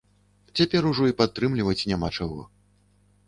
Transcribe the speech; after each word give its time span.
Цяпер 0.59 0.87
ужо 0.91 1.03
і 1.11 1.15
падтрымліваць 1.19 1.77
няма 1.91 2.09
чаго. 2.21 2.41